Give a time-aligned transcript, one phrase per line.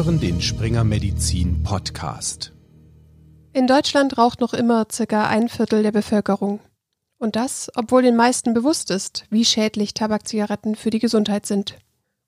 [0.00, 2.54] hören den Springer Medizin Podcast.
[3.52, 6.60] In Deutschland raucht noch immer circa ein Viertel der Bevölkerung.
[7.18, 11.76] Und das, obwohl den meisten bewusst ist, wie schädlich Tabakzigaretten für die Gesundheit sind.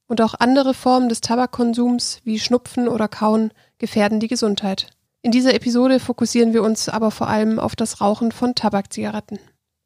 [0.07, 4.89] Und auch andere Formen des Tabakkonsums wie Schnupfen oder Kauen gefährden die Gesundheit.
[5.23, 9.39] In dieser Episode fokussieren wir uns aber vor allem auf das Rauchen von Tabakzigaretten.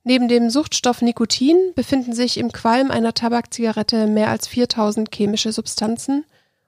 [0.03, 6.25] Neben dem Suchtstoff Nikotin befinden sich im Qualm einer Tabakzigarette mehr als 4000 chemische Substanzen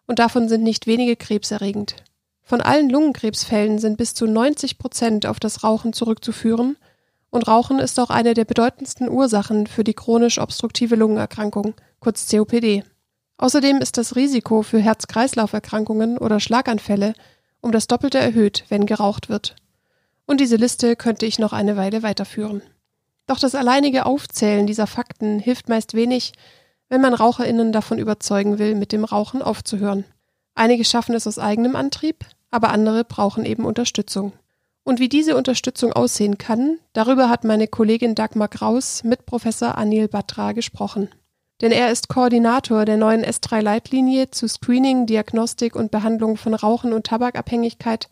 [0.09, 1.95] und davon sind nicht wenige krebserregend.
[2.43, 6.77] Von allen Lungenkrebsfällen sind bis zu 90 Prozent auf das Rauchen zurückzuführen
[7.31, 12.85] und Rauchen ist auch eine der bedeutendsten Ursachen für die chronisch obstruktive Lungenerkrankung, kurz COPD.
[13.37, 17.15] Außerdem ist das Risiko für Herz-Kreislauf-Erkrankungen oder Schlaganfälle
[17.61, 19.57] um das Doppelte erhöht, wenn geraucht wird.
[20.27, 22.63] Und diese Liste könnte ich noch eine Weile weiterführen.
[23.27, 26.33] Doch das alleinige Aufzählen dieser Fakten hilft meist wenig,
[26.89, 30.05] wenn man Raucherinnen davon überzeugen will, mit dem Rauchen aufzuhören.
[30.55, 34.33] Einige schaffen es aus eigenem Antrieb, aber andere brauchen eben Unterstützung.
[34.85, 40.09] Und wie diese Unterstützung aussehen kann, darüber hat meine Kollegin Dagmar Kraus mit Professor Anil
[40.09, 41.11] Batra gesprochen.
[41.61, 47.07] Denn er ist Koordinator der neuen S3-Leitlinie zu Screening, Diagnostik und Behandlung von Rauchen und
[47.07, 48.09] Tabakabhängigkeit,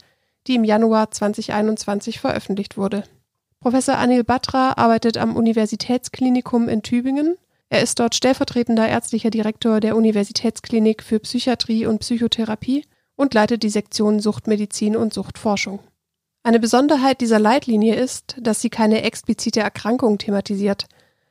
[0.46, 3.04] die im Januar 2021 veröffentlicht wurde.
[3.60, 7.36] Professor Anil Batra arbeitet am Universitätsklinikum in Tübingen.
[7.68, 12.84] Er ist dort stellvertretender ärztlicher Direktor der Universitätsklinik für Psychiatrie und Psychotherapie
[13.16, 15.80] und leitet die Sektion Suchtmedizin und Suchtforschung.
[16.42, 20.86] Eine Besonderheit dieser Leitlinie ist, dass sie keine explizite Erkrankung thematisiert,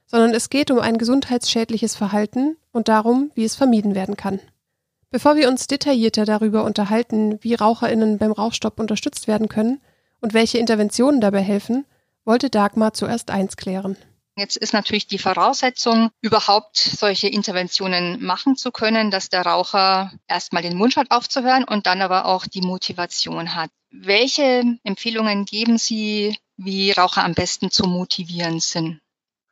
[0.07, 4.41] sondern es geht um ein gesundheitsschädliches Verhalten und darum, wie es vermieden werden kann.
[5.11, 9.79] Bevor wir uns detaillierter darüber unterhalten, wie Raucherinnen beim Rauchstopp unterstützt werden können
[10.19, 11.85] und welche Interventionen dabei helfen,
[12.25, 13.95] wollte Dagmar zuerst eins klären.
[14.37, 20.61] Jetzt ist natürlich die Voraussetzung, überhaupt solche Interventionen machen zu können, dass der Raucher erstmal
[20.61, 23.69] den Wunsch hat aufzuhören und dann aber auch die Motivation hat.
[23.91, 28.99] Welche Empfehlungen geben Sie, wie Raucher am besten zu motivieren sind?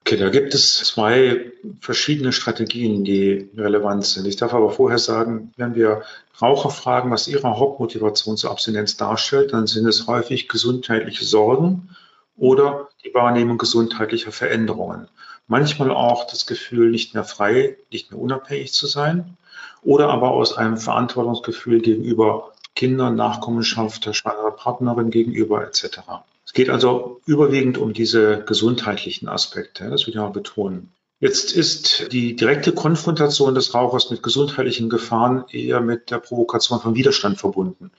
[0.01, 4.27] Okay, da gibt es zwei verschiedene Strategien, die relevant sind.
[4.27, 6.03] Ich darf aber vorher sagen, wenn wir
[6.41, 11.95] Raucher fragen, was ihre Hauptmotivation zur Abstinenz darstellt, dann sind es häufig gesundheitliche Sorgen
[12.35, 15.07] oder die Wahrnehmung gesundheitlicher Veränderungen.
[15.47, 19.37] Manchmal auch das Gefühl, nicht mehr frei, nicht mehr unabhängig zu sein
[19.81, 25.99] oder aber aus einem Verantwortungsgefühl gegenüber Kindern, Nachkommenschaft, der schwangeren Partnerin gegenüber etc.
[26.45, 30.91] Es geht also überwiegend um diese gesundheitlichen Aspekte, das will ich mal betonen.
[31.19, 36.95] Jetzt ist die direkte Konfrontation des Rauchers mit gesundheitlichen Gefahren eher mit der Provokation von
[36.95, 37.91] Widerstand verbunden.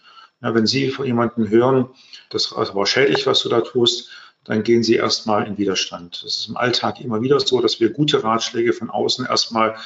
[0.42, 1.88] Ja, wenn Sie von jemandem hören,
[2.28, 4.10] das ist aber schädlich, was du da tust,
[4.44, 6.22] dann gehen Sie erstmal in Widerstand.
[6.22, 9.77] Das ist im Alltag immer wieder so, dass wir gute Ratschläge von außen erstmal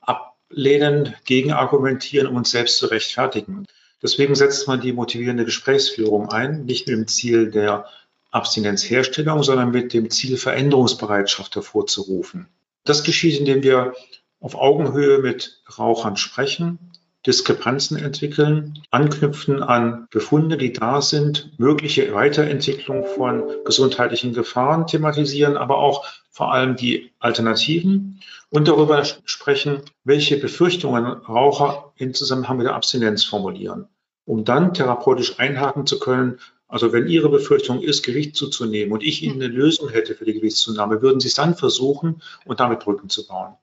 [0.00, 3.66] ablehnen, gegenargumentieren, um uns selbst zu rechtfertigen.
[4.02, 7.86] Deswegen setzt man die motivierende Gesprächsführung ein, nicht mit dem Ziel der
[8.30, 12.48] Abstinenzherstellung, sondern mit dem Ziel, Veränderungsbereitschaft hervorzurufen.
[12.84, 13.94] Das geschieht, indem wir
[14.40, 16.78] auf Augenhöhe mit Rauchern sprechen,
[17.26, 25.78] Diskrepanzen entwickeln, anknüpfen an Befunde, die da sind, mögliche Weiterentwicklung von gesundheitlichen Gefahren thematisieren, aber
[25.78, 28.20] auch vor allem die Alternativen
[28.50, 33.88] und darüber sprechen, welche Befürchtungen Raucher in Zusammenhang mit der Abstinenz formulieren,
[34.24, 36.38] um dann therapeutisch einhaken zu können.
[36.68, 40.34] Also wenn Ihre Befürchtung ist, Gewicht zuzunehmen und ich Ihnen eine Lösung hätte für die
[40.34, 43.54] Gewichtszunahme, würden Sie es dann versuchen und damit Brücken zu bauen.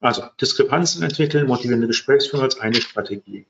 [0.00, 3.46] Also Diskrepanzen entwickeln, motivierende Gesprächsführung als eine Strategie.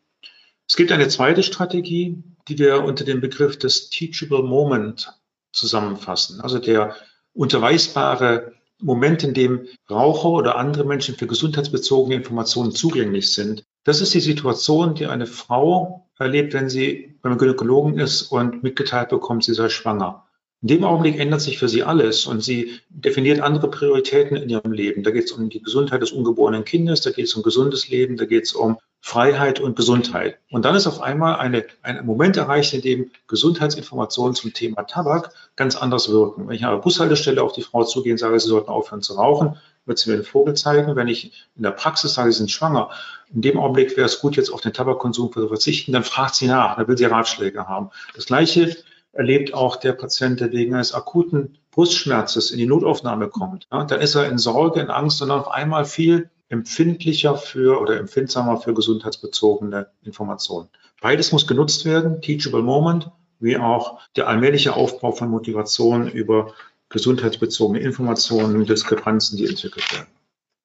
[0.69, 5.12] Es gibt eine zweite Strategie, die wir unter dem Begriff des Teachable Moment
[5.53, 6.41] zusammenfassen.
[6.41, 6.97] Also der
[7.33, 8.53] unterweisbare
[8.83, 13.65] Moment, in dem Raucher oder andere Menschen für gesundheitsbezogene Informationen zugänglich sind.
[13.84, 19.11] Das ist die Situation, die eine Frau erlebt, wenn sie beim Gynäkologen ist und mitgeteilt
[19.11, 20.27] bekommt, sie sei schwanger.
[20.62, 24.73] In dem Augenblick ändert sich für sie alles und sie definiert andere Prioritäten in ihrem
[24.73, 25.02] Leben.
[25.02, 28.19] Da geht es um die Gesundheit des ungeborenen Kindes, da geht es um gesundes Leben,
[28.19, 30.38] da geht es um Freiheit und Gesundheit.
[30.50, 35.32] Und dann ist auf einmal eine, ein Moment erreicht, in dem Gesundheitsinformationen zum Thema Tabak
[35.56, 36.46] ganz anders wirken.
[36.46, 39.14] Wenn ich an der Bushaltestelle auf die Frau zugehe und sage, sie sollten aufhören zu
[39.14, 39.56] rauchen,
[39.87, 40.94] wird sie mir den Vogel zeigen.
[40.94, 42.90] Wenn ich in der Praxis sage, sie sind schwanger,
[43.32, 46.49] in dem Augenblick wäre es gut, jetzt auf den Tabakkonsum zu verzichten, dann fragt sie
[46.49, 47.88] nach, dann will sie Ratschläge haben.
[48.14, 48.76] Das Gleiche
[49.12, 53.67] erlebt auch der Patient, der wegen eines akuten Brustschmerzes in die Notaufnahme kommt.
[53.73, 57.99] Ja, dann ist er in Sorge, in Angst und auf einmal viel empfindlicher für oder
[57.99, 60.69] empfindsamer für gesundheitsbezogene Informationen.
[61.01, 66.53] Beides muss genutzt werden, Teachable Moment, wie auch der allmähliche Aufbau von Motivation über
[66.89, 70.09] gesundheitsbezogene Informationen und Diskrepanzen, die entwickelt werden.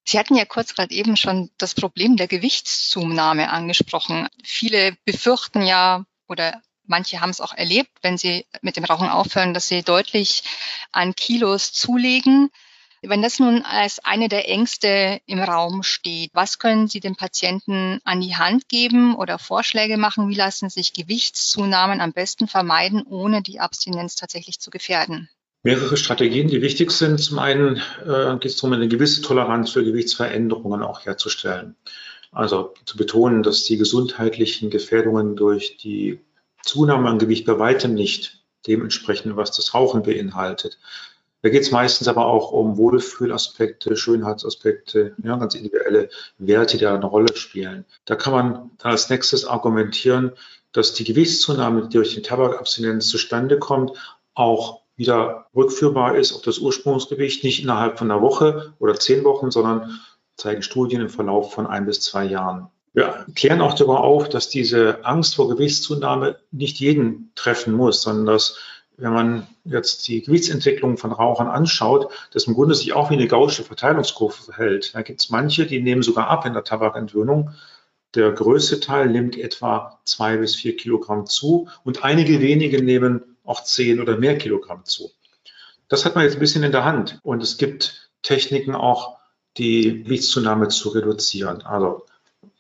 [0.08, 4.28] Sie hatten ja kurz gerade eben schon das Problem der Gewichtszunahme angesprochen.
[4.44, 9.54] Viele befürchten ja oder manche haben es auch erlebt, wenn sie mit dem Rauchen aufhören,
[9.54, 10.44] dass sie deutlich
[10.92, 12.50] an Kilos zulegen.
[13.02, 18.00] Wenn das nun als eine der Ängste im Raum steht, was können Sie den Patienten
[18.04, 20.30] an die Hand geben oder Vorschläge machen?
[20.30, 25.30] Wie lassen sich Gewichtszunahmen am besten vermeiden, ohne die Abstinenz tatsächlich zu gefährden?
[25.62, 27.20] Mehrere Strategien, die wichtig sind.
[27.20, 31.76] Zum einen äh, geht es darum, eine gewisse Toleranz für Gewichtsveränderungen auch herzustellen.
[32.32, 36.20] Also zu betonen, dass die gesundheitlichen Gefährdungen durch die
[36.66, 40.80] Zunahme an Gewicht bei weitem nicht dementsprechend, was das Rauchen beinhaltet.
[41.42, 46.10] Da geht es meistens aber auch um Wohlfühlaspekte, Schönheitsaspekte, ja, ganz individuelle
[46.40, 47.86] Werte, die eine Rolle spielen.
[48.06, 50.32] Da kann man dann als nächstes argumentieren,
[50.72, 53.92] dass die Gewichtszunahme, die durch die Tabakabstinenz zustande kommt,
[54.34, 59.52] auch wieder rückführbar ist auf das Ursprungsgewicht, nicht innerhalb von einer Woche oder zehn Wochen,
[59.52, 60.00] sondern
[60.38, 62.70] zeigen Studien im Verlauf von ein bis zwei Jahren.
[62.96, 68.26] Wir klären auch darüber auf, dass diese Angst vor Gewichtszunahme nicht jeden treffen muss, sondern
[68.26, 68.58] dass
[68.96, 73.28] wenn man jetzt die Gewichtsentwicklung von Rauchern anschaut, das im Grunde sich auch wie eine
[73.28, 74.96] gausche Verteilungskurve verhält.
[74.96, 77.52] Da gibt es manche, die nehmen sogar ab in der Tabakentwöhnung.
[78.16, 83.62] Der größte Teil nimmt etwa zwei bis vier Kilogramm zu und einige wenige nehmen auch
[83.66, 85.12] zehn oder mehr Kilogramm zu.
[85.90, 89.18] Das hat man jetzt ein bisschen in der Hand und es gibt Techniken auch,
[89.58, 91.62] die Gewichtszunahme zu reduzieren.
[91.64, 92.06] Also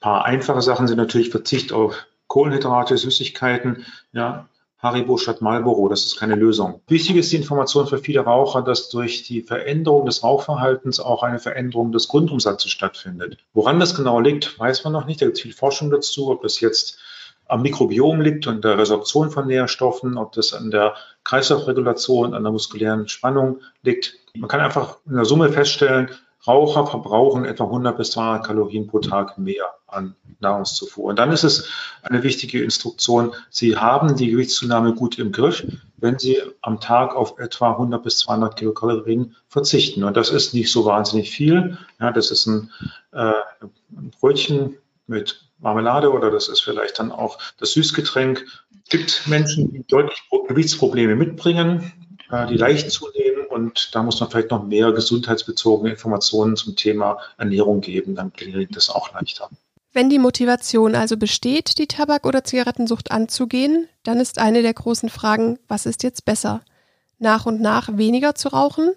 [0.05, 4.47] paar einfache Sachen sind natürlich Verzicht auf Kohlenhydrate, Süßigkeiten, ja,
[4.77, 6.79] Haribo statt Marlboro, das ist keine Lösung.
[6.87, 11.39] Wichtig ist die Information für viele Raucher, dass durch die Veränderung des Rauchverhaltens auch eine
[11.39, 13.37] Veränderung des Grundumsatzes stattfindet.
[13.55, 15.23] Woran das genau liegt, weiß man noch nicht.
[15.23, 16.99] Da gibt es viel Forschung dazu, ob das jetzt
[17.47, 20.93] am Mikrobiom liegt und der Resorption von Nährstoffen, ob das an der
[21.23, 24.19] Kreislaufregulation, an der muskulären Spannung liegt.
[24.35, 26.11] Man kann einfach in der Summe feststellen,
[26.47, 31.05] Raucher verbrauchen etwa 100 bis 200 Kalorien pro Tag mehr an Nahrungszufuhr.
[31.05, 31.69] Und dann ist es
[32.03, 35.65] eine wichtige Instruktion, Sie haben die Gewichtszunahme gut im Griff,
[35.97, 40.03] wenn Sie am Tag auf etwa 100 bis 200 Kilokalorien verzichten.
[40.03, 41.77] Und das ist nicht so wahnsinnig viel.
[41.99, 42.71] Ja, das ist ein,
[43.11, 43.31] äh,
[43.95, 44.77] ein Brötchen
[45.07, 48.45] mit Marmelade oder das ist vielleicht dann auch das Süßgetränk.
[48.83, 51.91] Es gibt Menschen, die deutlich Gewichtsprobleme mitbringen,
[52.31, 57.19] äh, die leicht zunehmen und da muss man vielleicht noch mehr gesundheitsbezogene Informationen zum Thema
[57.37, 59.49] Ernährung geben, dann klingt das auch leichter.
[59.93, 65.07] Wenn die Motivation also besteht, die Tabak- oder Zigarettensucht anzugehen, dann ist eine der großen
[65.07, 66.63] Fragen, was ist jetzt besser?
[67.17, 68.91] Nach und nach weniger zu rauchen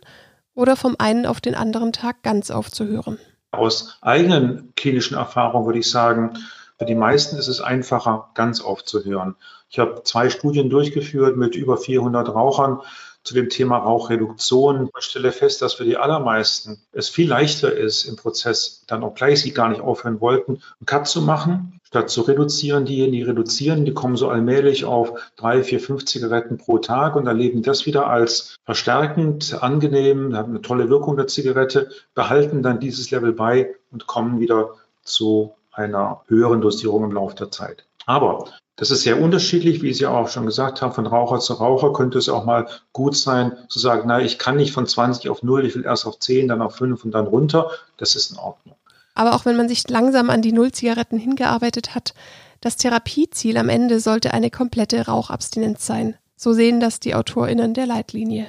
[0.57, 3.17] oder vom einen auf den anderen Tag ganz aufzuhören?
[3.53, 6.37] Aus eigenen klinischen Erfahrungen würde ich sagen,
[6.79, 9.37] für die meisten ist es einfacher, ganz aufzuhören.
[9.71, 12.81] Ich habe zwei Studien durchgeführt mit über 400 Rauchern
[13.29, 14.89] zu dem Thema Rauchreduktion.
[14.99, 19.43] Ich stelle fest, dass für die allermeisten es viel leichter ist, im Prozess dann, obgleich
[19.43, 22.87] sie gar nicht aufhören wollten, einen Cut zu machen, statt zu reduzieren.
[22.87, 27.27] Diejenigen, die reduzieren, die kommen so allmählich auf drei, vier, fünf Zigaretten pro Tag und
[27.27, 33.11] erleben das wieder als verstärkend, angenehm, haben eine tolle Wirkung der Zigarette, behalten dann dieses
[33.11, 34.71] Level bei und kommen wieder
[35.03, 37.85] zu einer höheren Dosierung im Laufe der Zeit.
[38.07, 38.47] Aber
[38.79, 42.17] das ist sehr unterschiedlich, wie Sie auch schon gesagt haben, von Raucher zu Raucher könnte
[42.17, 45.67] es auch mal gut sein, zu sagen, na, ich kann nicht von 20 auf 0,
[45.67, 47.73] ich will erst auf 10, dann auf 5 und dann runter.
[47.97, 48.77] Das ist in Ordnung.
[49.17, 52.15] Aber auch wenn man sich langsam an die Null-Zigaretten hingearbeitet hat,
[52.61, 56.15] das Therapieziel am Ende sollte eine komplette Rauchabstinenz sein.
[56.37, 58.47] So sehen das die AutorInnen der Leitlinie.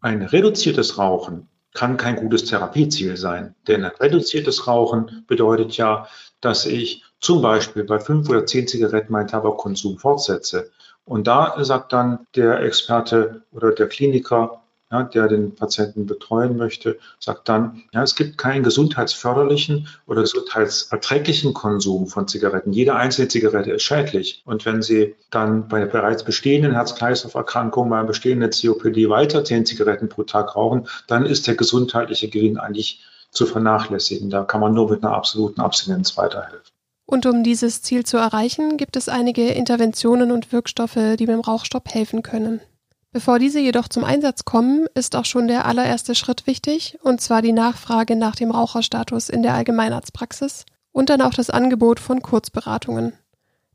[0.00, 3.54] Ein reduziertes Rauchen kann kein gutes Therapieziel sein.
[3.68, 6.08] Denn ein reduziertes Rauchen bedeutet ja,
[6.40, 10.70] dass ich zum Beispiel bei fünf oder zehn Zigaretten meinen Tabakkonsum fortsetze.
[11.04, 16.98] Und da sagt dann der Experte oder der Kliniker, ja, der den Patienten betreuen möchte,
[17.18, 22.72] sagt dann, ja, es gibt keinen gesundheitsförderlichen oder gesundheitserträglichen Konsum von Zigaretten.
[22.72, 24.42] Jede einzelne Zigarette ist schädlich.
[24.44, 30.22] Und wenn Sie dann bei bereits bestehenden Herz-Kreislauf-Erkrankungen, bei bestehenden COPD weiter zehn Zigaretten pro
[30.22, 34.30] Tag rauchen, dann ist der gesundheitliche Gewinn eigentlich zu vernachlässigen.
[34.30, 36.75] Da kann man nur mit einer absoluten Abstinenz weiterhelfen.
[37.06, 41.88] Und um dieses Ziel zu erreichen, gibt es einige Interventionen und Wirkstoffe, die beim Rauchstopp
[41.94, 42.60] helfen können.
[43.12, 47.40] Bevor diese jedoch zum Einsatz kommen, ist auch schon der allererste Schritt wichtig, und zwar
[47.40, 53.14] die Nachfrage nach dem Raucherstatus in der Allgemeinarztpraxis und dann auch das Angebot von Kurzberatungen.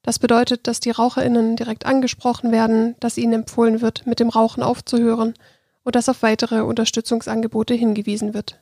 [0.03, 4.61] Das bedeutet, dass die Raucherinnen direkt angesprochen werden, dass ihnen empfohlen wird, mit dem Rauchen
[4.61, 5.33] aufzuhören
[5.83, 8.59] und dass auf weitere Unterstützungsangebote hingewiesen wird.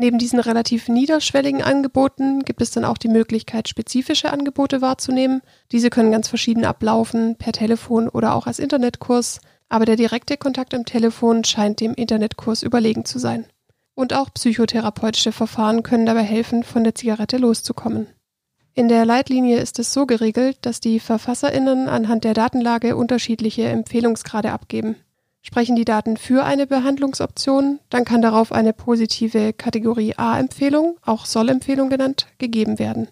[0.00, 5.42] Neben diesen relativ niederschwelligen Angeboten gibt es dann auch die Möglichkeit, spezifische Angebote wahrzunehmen.
[5.72, 10.72] Diese können ganz verschieden ablaufen, per Telefon oder auch als Internetkurs, aber der direkte Kontakt
[10.72, 13.44] am Telefon scheint dem Internetkurs überlegen zu sein.
[13.94, 18.06] Und auch psychotherapeutische Verfahren können dabei helfen, von der Zigarette loszukommen.
[18.72, 24.50] In der Leitlinie ist es so geregelt, dass die Verfasserinnen anhand der Datenlage unterschiedliche Empfehlungsgrade
[24.50, 24.96] abgeben.
[25.42, 31.88] Sprechen die Daten für eine Behandlungsoption, dann kann darauf eine positive Kategorie A-Empfehlung, auch Soll-Empfehlung
[31.88, 33.08] genannt, gegeben werden.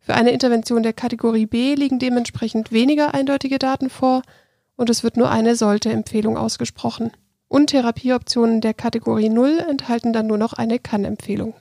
[0.00, 4.22] Für eine Intervention der Kategorie B liegen dementsprechend weniger eindeutige Daten vor
[4.76, 7.10] und es wird nur eine Sollte-Empfehlung ausgesprochen.
[7.48, 11.54] Und Therapieoptionen der Kategorie 0 enthalten dann nur noch eine Kann-Empfehlung.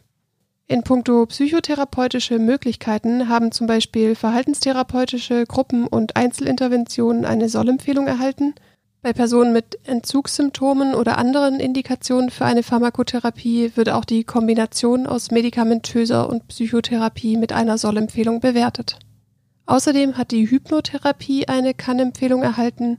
[0.67, 8.55] In puncto psychotherapeutische Möglichkeiten haben zum Beispiel verhaltenstherapeutische Gruppen und Einzelinterventionen eine Sollempfehlung erhalten.
[9.03, 15.29] Bei Personen mit Entzugssymptomen oder anderen Indikationen für eine Pharmakotherapie wird auch die Kombination aus
[15.29, 18.99] medikamentöser und Psychotherapie mit einer Sollempfehlung bewertet.
[19.65, 22.97] Außerdem hat die Hypnotherapie eine Kann-Empfehlung erhalten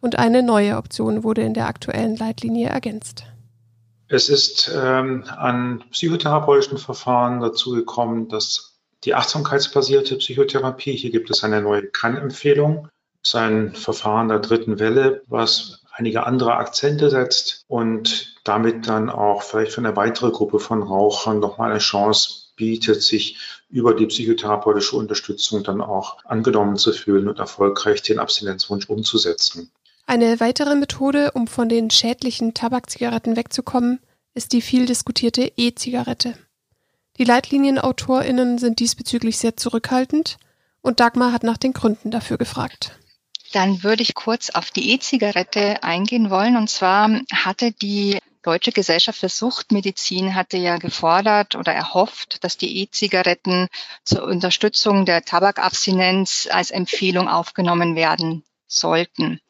[0.00, 3.22] und eine neue Option wurde in der aktuellen Leitlinie ergänzt.
[4.08, 11.44] Es ist ähm, an psychotherapeutischen Verfahren dazu gekommen, dass die achtsamkeitsbasierte Psychotherapie, hier gibt es
[11.44, 12.88] eine neue Kann-Empfehlung,
[13.24, 19.42] ist ein Verfahren der dritten Welle, was einige andere Akzente setzt und damit dann auch
[19.42, 23.38] vielleicht für eine weitere Gruppe von Rauchern nochmal eine Chance bietet, sich
[23.70, 29.70] über die psychotherapeutische Unterstützung dann auch angenommen zu fühlen und erfolgreich den Abstinenzwunsch umzusetzen.
[30.06, 34.00] Eine weitere Methode, um von den schädlichen Tabakzigaretten wegzukommen,
[34.34, 36.34] ist die viel diskutierte E-Zigarette.
[37.16, 40.36] Die Leitlinienautorinnen sind diesbezüglich sehr zurückhaltend
[40.82, 42.98] und Dagmar hat nach den Gründen dafür gefragt.
[43.54, 46.56] Dann würde ich kurz auf die E-Zigarette eingehen wollen.
[46.56, 52.82] Und zwar hatte die Deutsche Gesellschaft für Suchtmedizin hatte ja gefordert oder erhofft, dass die
[52.82, 53.68] E-Zigaretten
[54.02, 59.40] zur Unterstützung der Tabakabstinenz als Empfehlung aufgenommen werden sollten.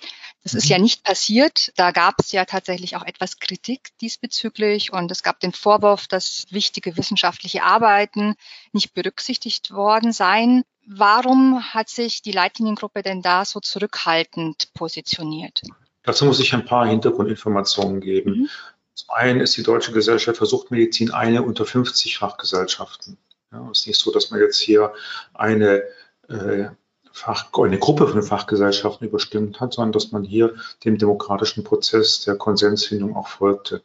[0.45, 0.85] Das ist ja mhm.
[0.85, 1.73] nicht passiert.
[1.77, 6.45] Da gab es ja tatsächlich auch etwas Kritik diesbezüglich und es gab den Vorwurf, dass
[6.51, 8.35] wichtige wissenschaftliche Arbeiten
[8.73, 10.63] nicht berücksichtigt worden seien.
[10.87, 15.63] Warum hat sich die Leitliniengruppe denn da so zurückhaltend positioniert?
[16.03, 18.31] Dazu muss ich ein paar Hintergrundinformationen geben.
[18.31, 18.49] Mhm.
[18.95, 23.19] Zum einen ist die Deutsche Gesellschaft für Suchtmedizin eine unter 50 Fachgesellschaften.
[23.51, 24.93] Ja, es ist nicht so, dass man jetzt hier
[25.33, 25.83] eine
[26.29, 26.69] äh,
[27.13, 32.37] Fach, eine Gruppe von Fachgesellschaften überstimmt hat, sondern dass man hier dem demokratischen Prozess der
[32.37, 33.83] Konsensfindung auch folgte.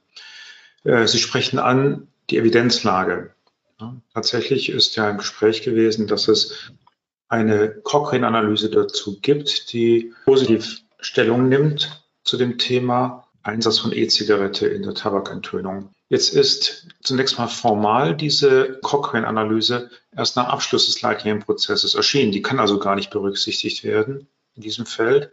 [0.84, 3.34] Äh, Sie sprechen an die Evidenzlage.
[4.14, 6.72] tatsächlich ist ja im Gespräch gewesen, dass es
[7.30, 14.84] eine Cochrane-Analyse dazu gibt, die positiv Stellung nimmt zu dem Thema Einsatz von E-Zigarette in
[14.84, 15.92] der Tabakentönung.
[16.10, 22.32] Jetzt ist zunächst mal formal diese Cochrane-Analyse erst nach Abschluss des Leitlinienprozesses erschienen.
[22.32, 25.32] Die kann also gar nicht berücksichtigt werden in diesem Feld.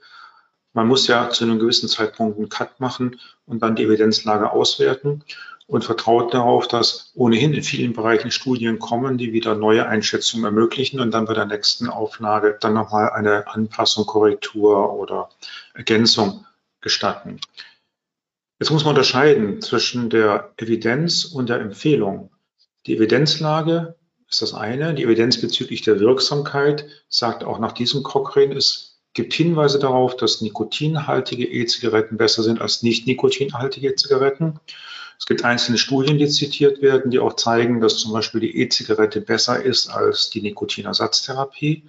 [0.75, 5.25] Man muss ja zu einem gewissen Zeitpunkt einen Cut machen und dann die Evidenzlage auswerten
[5.67, 11.01] und vertraut darauf, dass ohnehin in vielen Bereichen Studien kommen, die wieder neue Einschätzungen ermöglichen
[11.01, 15.29] und dann bei der nächsten Auflage dann nochmal eine Anpassung, Korrektur oder
[15.75, 16.47] Ergänzung
[16.81, 17.41] gestatten.
[18.59, 22.31] Jetzt muss man unterscheiden zwischen der Evidenz und der Empfehlung.
[22.87, 23.97] Die Evidenzlage
[24.31, 24.95] ist das eine.
[24.95, 30.41] Die Evidenz bezüglich der Wirksamkeit sagt auch nach diesem Cochrane, es gibt Hinweise darauf, dass
[30.43, 34.61] nikotinhaltige E-Zigaretten besser sind als nicht nikotinhaltige Zigaretten.
[35.19, 39.21] Es gibt einzelne Studien, die zitiert werden, die auch zeigen, dass zum Beispiel die E-Zigarette
[39.21, 41.85] besser ist als die Nikotinersatztherapie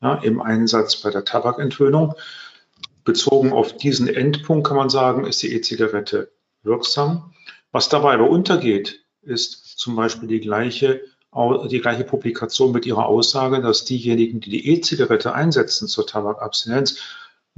[0.00, 2.14] ja, im Einsatz bei der Tabakentwöhnung.
[3.04, 6.30] Bezogen auf diesen Endpunkt kann man sagen, ist die E-Zigarette
[6.62, 7.32] wirksam.
[7.72, 11.02] Was dabei aber untergeht, ist zum Beispiel die gleiche,
[11.70, 17.00] die gleiche Publikation mit ihrer Aussage, dass diejenigen, die die E-Zigarette einsetzen zur Tabakabstinenz,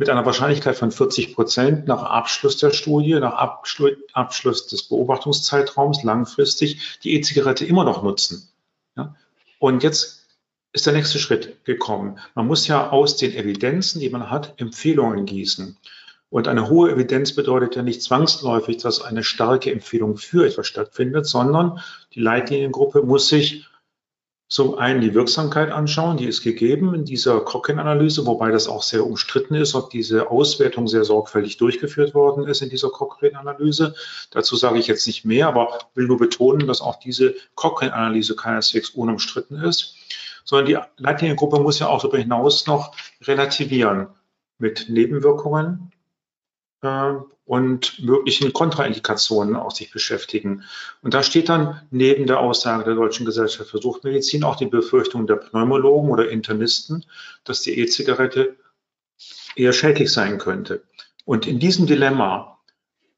[0.00, 6.98] mit einer Wahrscheinlichkeit von 40 Prozent nach Abschluss der Studie, nach Abschluss des Beobachtungszeitraums langfristig
[7.04, 8.48] die E-Zigarette immer noch nutzen.
[8.96, 9.14] Ja?
[9.58, 10.26] Und jetzt
[10.72, 12.18] ist der nächste Schritt gekommen.
[12.34, 15.76] Man muss ja aus den Evidenzen, die man hat, Empfehlungen gießen.
[16.30, 21.26] Und eine hohe Evidenz bedeutet ja nicht zwangsläufig, dass eine starke Empfehlung für etwas stattfindet,
[21.26, 21.80] sondern
[22.14, 23.66] die Leitliniengruppe muss sich
[24.50, 29.06] zum einen die Wirksamkeit anschauen, die ist gegeben in dieser Cochrane-Analyse, wobei das auch sehr
[29.06, 33.94] umstritten ist, ob diese Auswertung sehr sorgfältig durchgeführt worden ist in dieser Cochrane-Analyse.
[34.32, 38.90] Dazu sage ich jetzt nicht mehr, aber will nur betonen, dass auch diese Cochrane-Analyse keineswegs
[38.90, 39.94] unumstritten ist
[40.44, 44.08] sondern die Leitliniengruppe muss ja auch darüber hinaus noch relativieren
[44.58, 45.92] mit Nebenwirkungen
[46.82, 50.64] und möglichen Kontraindikationen auch sich beschäftigen.
[51.02, 55.26] Und da steht dann neben der Aussage der Deutschen Gesellschaft für Suchtmedizin auch die Befürchtung
[55.26, 57.04] der Pneumologen oder Internisten,
[57.44, 58.56] dass die E-Zigarette
[59.56, 60.82] eher schädlich sein könnte.
[61.24, 62.59] Und in diesem Dilemma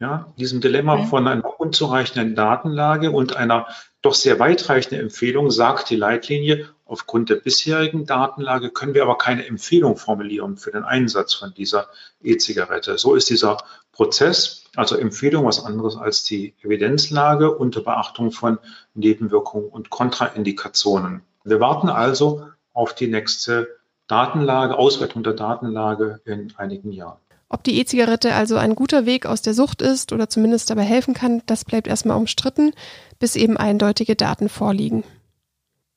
[0.02, 1.06] Ja, diesem Dilemma mhm.
[1.06, 3.68] von einer unzureichenden Datenlage und einer
[4.02, 9.46] doch sehr weitreichenden Empfehlung sagt die Leitlinie, aufgrund der bisherigen Datenlage können wir aber keine
[9.46, 11.86] Empfehlung formulieren für den Einsatz von dieser
[12.20, 12.98] E-Zigarette.
[12.98, 13.58] So ist dieser
[13.92, 18.58] Prozess, also Empfehlung, was anderes als die Evidenzlage unter Beachtung von
[18.94, 21.22] Nebenwirkungen und Kontraindikationen.
[21.44, 23.68] Wir warten also auf die nächste
[24.08, 27.18] Datenlage, Auswertung der Datenlage in einigen Jahren.
[27.52, 31.12] Ob die E-Zigarette also ein guter Weg aus der Sucht ist oder zumindest dabei helfen
[31.12, 32.72] kann, das bleibt erstmal umstritten,
[33.18, 35.04] bis eben eindeutige Daten vorliegen.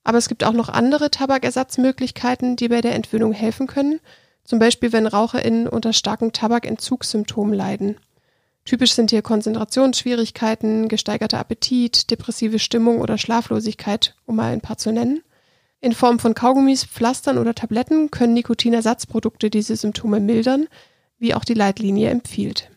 [0.03, 4.01] Aber es gibt auch noch andere Tabakersatzmöglichkeiten, die bei der Entwöhnung helfen können,
[4.43, 7.95] zum Beispiel wenn RaucherInnen unter starken Tabakentzugssymptomen leiden.
[8.65, 14.91] Typisch sind hier Konzentrationsschwierigkeiten, gesteigerter Appetit, depressive Stimmung oder Schlaflosigkeit, um mal ein paar zu
[14.91, 15.21] nennen.
[15.79, 20.67] In Form von Kaugummis, Pflastern oder Tabletten können Nikotinersatzprodukte diese Symptome mildern,
[21.17, 22.69] wie auch die Leitlinie empfiehlt.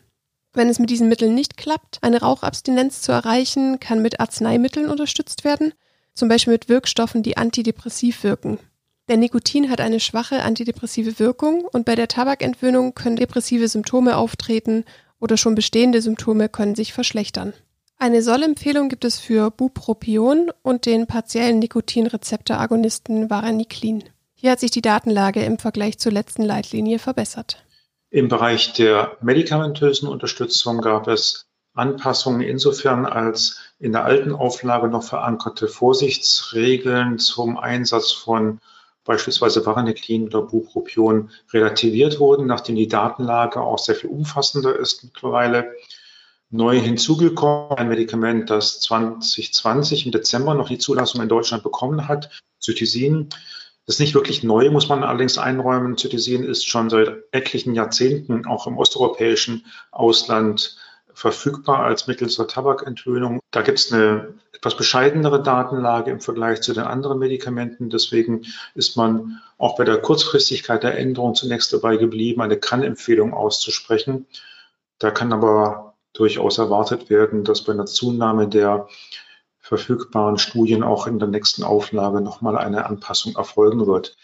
[0.53, 5.43] Wenn es mit diesen Mitteln nicht klappt, eine Rauchabstinenz zu erreichen, kann mit Arzneimitteln unterstützt
[5.43, 5.73] werden,
[6.15, 8.59] zum Beispiel mit Wirkstoffen, die antidepressiv wirken.
[9.07, 14.85] Denn Nikotin hat eine schwache antidepressive Wirkung und bei der Tabakentwöhnung können depressive Symptome auftreten
[15.19, 17.53] oder schon bestehende Symptome können sich verschlechtern.
[17.97, 24.03] Eine Sollempfehlung gibt es für Bupropion und den partiellen Nikotinrezeptoragonisten Vareniclin.
[24.35, 27.65] Hier hat sich die Datenlage im Vergleich zur letzten Leitlinie verbessert.
[28.11, 35.03] Im Bereich der medikamentösen Unterstützung gab es Anpassungen insofern, als in der alten Auflage noch
[35.03, 38.59] verankerte Vorsichtsregeln zum Einsatz von
[39.05, 45.71] beispielsweise Vareniclin oder Bupropion relativiert wurden, nachdem die Datenlage auch sehr viel umfassender ist mittlerweile.
[46.49, 52.29] Neu hinzugekommen ein Medikament, das 2020 im Dezember noch die Zulassung in Deutschland bekommen hat,
[52.59, 53.29] Cytisin.
[53.89, 55.97] Das ist nicht wirklich neu, muss man allerdings einräumen.
[55.97, 60.77] Cytisin ist schon seit etlichen Jahrzehnten auch im osteuropäischen Ausland
[61.11, 63.39] verfügbar als Mittel zur Tabakentwöhnung.
[63.49, 67.89] Da gibt es eine etwas bescheidenere Datenlage im Vergleich zu den anderen Medikamenten.
[67.89, 74.27] Deswegen ist man auch bei der Kurzfristigkeit der Änderung zunächst dabei geblieben, eine Kann-Empfehlung auszusprechen.
[74.99, 78.87] Da kann aber durchaus erwartet werden, dass bei einer Zunahme der
[79.69, 84.17] verfügbaren Studien auch in der nächsten Auflage nochmal eine Anpassung erfolgen wird.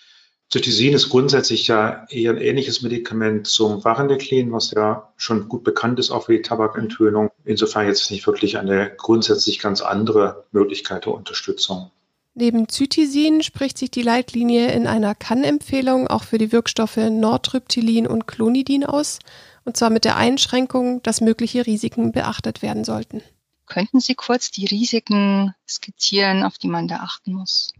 [0.51, 5.99] Cytisin ist grundsätzlich ja eher ein ähnliches Medikament zum Vareniclin, was ja schon gut bekannt
[5.99, 7.29] ist, auch für die Tabakentwöhnung.
[7.43, 11.91] Insofern jetzt nicht wirklich eine grundsätzlich ganz andere Möglichkeit der Unterstützung.
[12.33, 18.27] Neben Cytisin spricht sich die Leitlinie in einer Kann-Empfehlung auch für die Wirkstoffe Nortriptylin und
[18.27, 19.19] Clonidin aus,
[19.63, 23.21] und zwar mit der Einschränkung, dass mögliche Risiken beachtet werden sollten.
[23.65, 27.73] Könnten Sie kurz die Risiken skizzieren, auf die man da achten muss?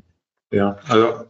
[0.52, 1.26] Ja, also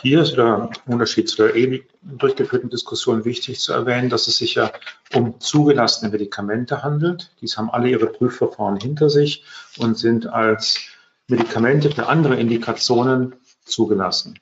[0.00, 4.54] hier ist der Unterschied zu der ewig durchgeführten Diskussion wichtig zu erwähnen, dass es sich
[4.54, 4.72] ja
[5.12, 7.32] um zugelassene Medikamente handelt.
[7.40, 9.44] Dies haben alle ihre Prüfverfahren hinter sich
[9.78, 10.80] und sind als
[11.26, 13.34] Medikamente für andere Indikationen
[13.64, 14.38] zugelassen.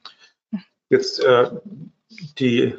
[0.90, 1.50] Jetzt äh,
[2.38, 2.74] die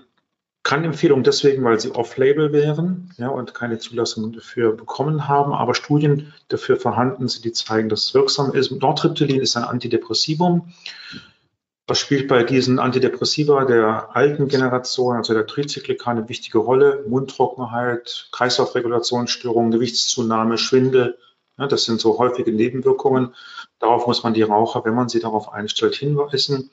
[0.63, 5.74] kann Empfehlung deswegen, weil sie off-label wären ja, und keine Zulassung dafür bekommen haben, aber
[5.74, 8.71] Studien dafür vorhanden sind, die zeigen, dass es wirksam ist.
[8.71, 10.71] Nortriptylin ist ein Antidepressivum.
[11.88, 17.04] Das spielt bei diesen Antidepressiva der alten Generation, also der Trizyklika, eine wichtige Rolle.
[17.08, 21.17] Mundtrockenheit, Kreislaufregulationsstörungen, Gewichtszunahme, Schwindel.
[21.58, 23.36] Ja, das sind so häufige Nebenwirkungen.
[23.80, 26.69] Darauf muss man die Raucher, wenn man sie darauf einstellt, hinweisen.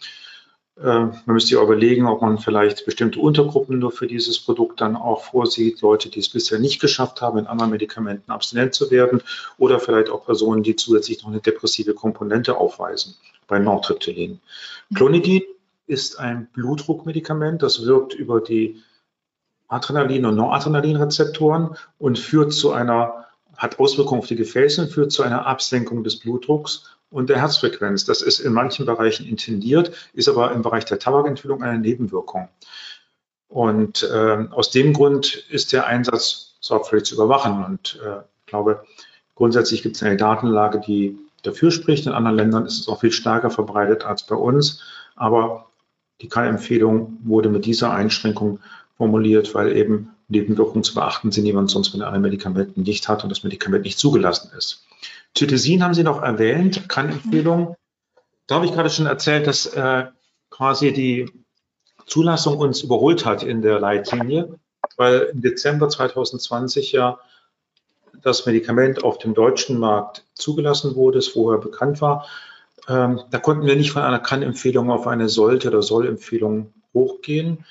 [0.83, 4.97] Ähm, man müsste ja überlegen, ob man vielleicht bestimmte Untergruppen nur für dieses Produkt dann
[4.97, 5.81] auch vorsieht.
[5.81, 9.23] Leute, die es bisher nicht geschafft haben, in anderen Medikamenten abstinent zu werden
[9.59, 13.17] oder vielleicht auch Personen, die zusätzlich noch eine depressive Komponente aufweisen
[13.49, 14.41] bei Nortriptylin.
[14.95, 15.43] Clonidin
[15.87, 18.83] ist ein Blutdruckmedikament, das wirkt über die
[19.69, 25.23] Adrenalin- und Noradrenalinrezeptoren und führt zu einer, hat Auswirkungen auf die Gefäße und führt zu
[25.23, 28.05] einer Absenkung des Blutdrucks und der Herzfrequenz.
[28.05, 32.49] Das ist in manchen Bereichen intendiert, ist aber im Bereich der Tabakentwöhnung eine Nebenwirkung.
[33.49, 37.64] Und äh, aus dem Grund ist der Einsatz sorgfältig zu überwachen.
[37.64, 38.85] Und äh, ich glaube,
[39.35, 42.07] grundsätzlich gibt es eine Datenlage, die dafür spricht.
[42.07, 44.83] In anderen Ländern ist es auch viel stärker verbreitet als bei uns.
[45.16, 45.66] Aber
[46.21, 48.61] die Kann-Empfehlung wurde mit dieser Einschränkung
[48.98, 53.22] formuliert, weil eben Nebenwirkungen zu beachten sind, die man sonst mit anderen Medikamenten nicht hat
[53.22, 54.84] und das Medikament nicht zugelassen ist.
[55.37, 57.76] Cytisin haben Sie noch erwähnt, Kann-Empfehlung.
[58.46, 60.06] Da habe ich gerade schon erzählt, dass äh,
[60.50, 61.30] quasi die
[62.06, 64.58] Zulassung uns überholt hat in der Leitlinie,
[64.96, 67.18] weil im Dezember 2020 ja
[68.22, 72.26] das Medikament auf dem deutschen Markt zugelassen wurde, es vorher bekannt war.
[72.88, 77.64] Ähm, da konnten wir nicht von einer Kann-Empfehlung auf eine Sollte- oder Soll-Empfehlung hochgehen.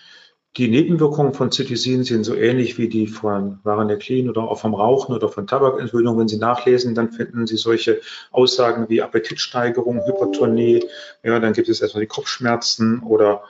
[0.56, 5.14] Die Nebenwirkungen von Cetirizin sind so ähnlich wie die von Vareniclin oder auch vom Rauchen
[5.14, 6.18] oder von Tabakentwöhnung.
[6.18, 10.84] Wenn Sie nachlesen, dann finden Sie solche Aussagen wie Appetitsteigerung, Hypertonie.
[11.22, 13.44] Ja, dann gibt es erstmal die Kopfschmerzen oder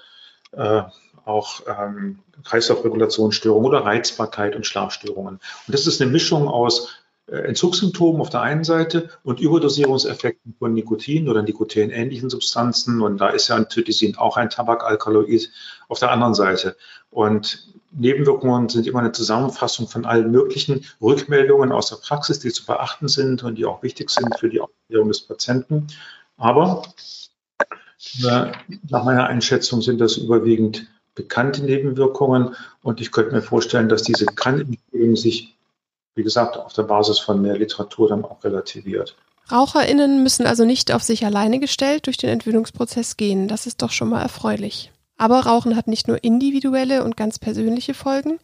[0.52, 0.82] äh,
[1.24, 5.36] auch ähm, Kreislaufregulationsstörungen oder Reizbarkeit und Schlafstörungen.
[5.36, 6.90] Und das ist eine Mischung aus
[7.28, 13.02] Entzugssymptomen auf der einen Seite und Überdosierungseffekten von Nikotin oder nikotinähnlichen Substanzen.
[13.02, 15.52] Und da ist ja Antidisin auch ein Tabakalkaloid
[15.90, 16.78] auf der anderen Seite.
[17.10, 22.66] Und Nebenwirkungen sind immer eine Zusammenfassung von allen möglichen Rückmeldungen aus der Praxis, die zu
[22.66, 25.88] beachten sind und die auch wichtig sind für die Aufklärung des Patienten.
[26.38, 26.84] Aber
[28.24, 28.52] äh,
[28.90, 34.28] nach meiner Einschätzung sind das überwiegend bekannte Nebenwirkungen und ich könnte mir vorstellen, dass diese
[34.28, 35.57] Krankenempfehlung sich
[36.18, 39.16] wie gesagt, auf der Basis von mehr Literatur dann auch relativiert.
[39.52, 43.48] RaucherInnen müssen also nicht auf sich alleine gestellt durch den Entwöhnungsprozess gehen.
[43.48, 44.92] Das ist doch schon mal erfreulich.
[45.18, 48.40] Aber Rauchen hat nicht nur individuelle und ganz persönliche Folgen.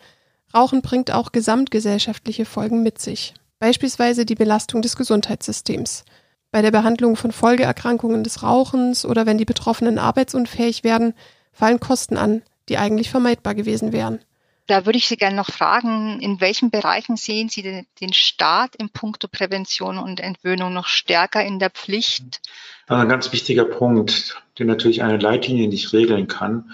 [0.53, 3.33] Rauchen bringt auch gesamtgesellschaftliche Folgen mit sich.
[3.59, 6.05] Beispielsweise die Belastung des Gesundheitssystems.
[6.51, 11.15] Bei der Behandlung von Folgeerkrankungen des Rauchens oder wenn die Betroffenen arbeitsunfähig werden,
[11.51, 14.19] fallen Kosten an, die eigentlich vermeidbar gewesen wären.
[14.67, 18.75] Da würde ich Sie gerne noch fragen, in welchen Bereichen sehen Sie den, den Staat
[18.77, 22.41] in puncto Prävention und Entwöhnung noch stärker in der Pflicht?
[22.87, 26.71] Ein ganz wichtiger Punkt, den natürlich eine Leitlinie nicht regeln kann,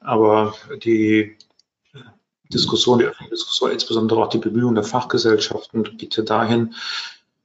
[0.00, 1.36] aber die
[2.52, 6.74] Diskussion, die öffentliche Diskussion, insbesondere auch die Bemühungen der Fachgesellschaften, geht ja dahin,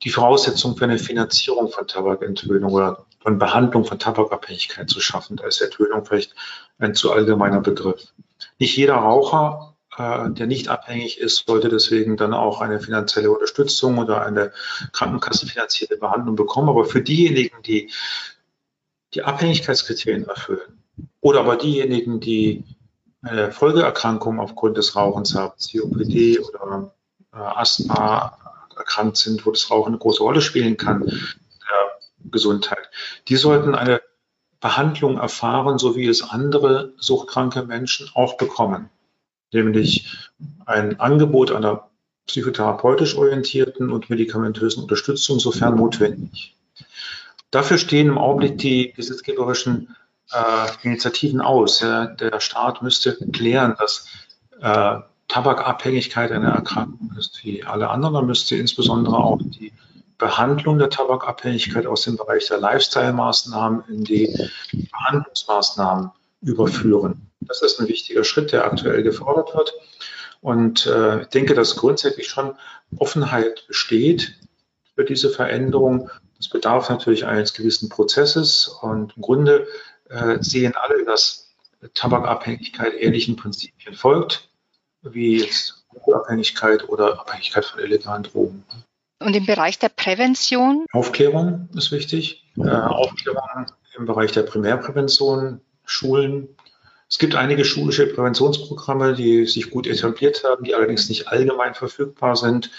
[0.04, 5.38] die Voraussetzung für eine Finanzierung von Tabakentwöhnung oder von Behandlung von Tabakabhängigkeit zu schaffen.
[5.38, 6.36] Da ist Entwöhnung vielleicht
[6.78, 8.14] ein zu allgemeiner Begriff.
[8.60, 14.24] Nicht jeder Raucher der nicht abhängig ist, sollte deswegen dann auch eine finanzielle Unterstützung oder
[14.24, 14.52] eine
[14.92, 16.70] krankenkassenfinanzierte Behandlung bekommen.
[16.70, 17.92] Aber für diejenigen, die
[19.14, 20.84] die Abhängigkeitskriterien erfüllen
[21.22, 22.64] oder aber diejenigen, die
[23.24, 26.92] eine Folgeerkrankung aufgrund des Rauchens haben, COPD oder
[27.34, 28.38] äh, Asthma
[28.76, 32.92] erkrankt sind, wo das Rauchen eine große Rolle spielen kann, der Gesundheit,
[33.28, 34.02] die sollten eine
[34.60, 38.92] Behandlung erfahren, so wie es andere suchtkranke Menschen auch bekommen
[39.52, 40.30] nämlich
[40.66, 41.90] ein Angebot einer
[42.28, 46.56] psychotherapeutisch orientierten und medikamentösen Unterstützung, sofern notwendig.
[47.52, 49.96] Dafür stehen im Augenblick die gesetzgeberischen
[50.32, 51.80] äh, Initiativen aus.
[51.80, 54.08] Ja, der Staat müsste klären, dass
[54.60, 54.98] äh,
[55.30, 58.16] Tabakabhängigkeit eine Erkrankung ist wie alle anderen.
[58.16, 59.74] Er müsste insbesondere auch die
[60.18, 64.50] Behandlung der Tabakabhängigkeit aus dem Bereich der Lifestyle-Maßnahmen in die
[64.92, 67.27] Behandlungsmaßnahmen überführen.
[67.42, 69.74] Das ist ein wichtiger Schritt, der aktuell gefordert wird.
[70.42, 72.56] Und äh, ich denke, dass grundsätzlich schon
[72.98, 74.36] Offenheit besteht
[74.96, 76.10] für diese Veränderung.
[76.38, 78.68] Das bedarf natürlich eines gewissen Prozesses.
[78.68, 79.68] Und im Grunde
[80.10, 81.56] äh, sehen alle, dass
[81.94, 84.50] Tabakabhängigkeit ähnlichen Prinzipien folgt,
[85.04, 88.64] wie jetzt Alkoholabhängigkeit oder Abhängigkeit von illegalen Drogen.
[89.20, 90.86] Und im Bereich der Prävention?
[90.92, 92.46] Aufklärung ist wichtig.
[92.58, 93.66] Äh, Aufklärung
[93.98, 96.50] im Bereich der Primärprävention, Schulen,
[97.10, 102.36] es gibt einige schulische Präventionsprogramme, die sich gut etabliert haben, die allerdings nicht allgemein verfügbar
[102.36, 102.70] sind.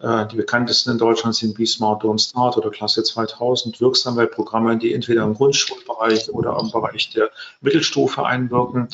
[0.00, 4.76] Äh, die bekanntesten in Deutschland sind Be Smart, Don't Start oder Klasse 2000, wirksame Programme,
[4.76, 7.30] die entweder im Grundschulbereich oder im Bereich der
[7.60, 8.88] Mittelstufe einwirken.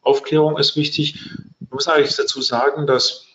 [0.00, 1.30] Aufklärung ist wichtig.
[1.60, 3.26] Ich muss eigentlich dazu sagen, dass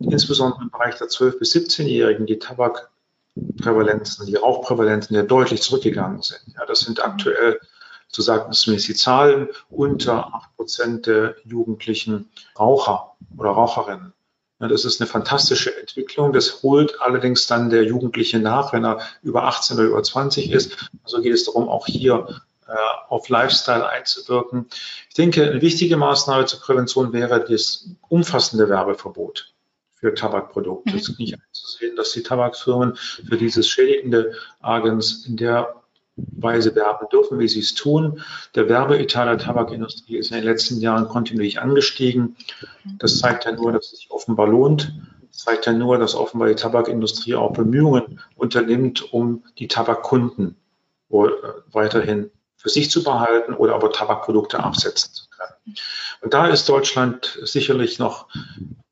[0.00, 6.42] insbesondere im Bereich der 12- bis 17-Jährigen die Tabakprävalenzen, die Rauchprävalenzen ja deutlich zurückgegangen sind.
[6.54, 7.58] Ja, das sind aktuell
[8.14, 14.12] so sagen zumindest die Zahlen, unter acht Prozent der jugendlichen Raucher oder Raucherinnen.
[14.60, 16.32] Ja, das ist eine fantastische Entwicklung.
[16.32, 20.90] Das holt allerdings dann der Jugendliche nach, wenn er über 18 oder über 20 ist.
[21.02, 22.72] Also geht es darum, auch hier äh,
[23.08, 24.66] auf Lifestyle einzuwirken.
[25.08, 29.52] Ich denke, eine wichtige Maßnahme zur Prävention wäre das umfassende Werbeverbot
[29.94, 30.92] für Tabakprodukte.
[30.92, 30.98] Mhm.
[30.98, 35.81] Es ist nicht einzusehen, dass die Tabakfirmen für dieses schädigende Agens in der
[36.30, 38.22] Weise werben dürfen, wie sie es tun.
[38.54, 42.36] Der Werbeetat der Tabakindustrie ist in den letzten Jahren kontinuierlich angestiegen.
[42.98, 44.94] Das zeigt ja nur, dass es sich offenbar lohnt.
[45.28, 50.56] Das zeigt ja nur, dass offenbar die Tabakindustrie auch Bemühungen unternimmt, um die Tabakkunden
[51.08, 55.76] weiterhin für sich zu behalten oder aber Tabakprodukte absetzen zu können.
[56.20, 58.28] Und da ist Deutschland sicherlich noch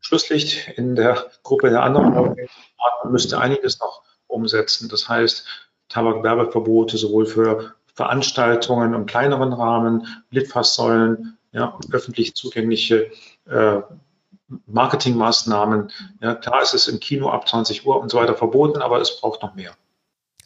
[0.01, 2.37] Schlusslicht in der Gruppe der anderen Partner,
[3.11, 4.88] müsste einiges noch umsetzen.
[4.88, 5.47] Das heißt,
[5.90, 13.11] Tabakwerbeverbote sowohl für Veranstaltungen im kleineren Rahmen, Litfaßsäulen, ja, öffentlich zugängliche
[13.46, 13.81] äh,
[14.66, 15.90] Marketingmaßnahmen.
[16.22, 19.20] Ja, klar ist es im Kino ab 20 Uhr und so weiter verboten, aber es
[19.20, 19.72] braucht noch mehr.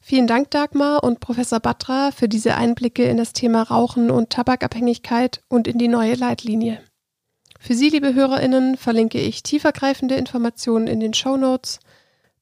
[0.02, 5.42] Vielen Dank, Dagmar und Professor Batra, für diese Einblicke in das Thema Rauchen und Tabakabhängigkeit
[5.48, 6.82] und in die neue Leitlinie.
[7.58, 11.80] Für Sie, liebe HörerInnen, verlinke ich tiefergreifende Informationen in den Show Notes.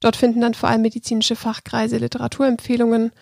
[0.03, 3.13] Dort finden dann vor allem medizinische Fachkreise Literaturempfehlungen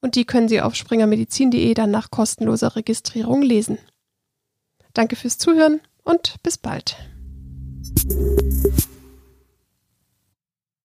[0.00, 3.78] und die können Sie auf springermedizin.de dann nach kostenloser Registrierung lesen.
[4.94, 6.96] Danke fürs Zuhören und bis bald.